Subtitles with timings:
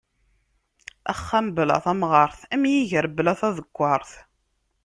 [1.11, 4.11] Axxam bla tamɣart am yiger bla tadekkart.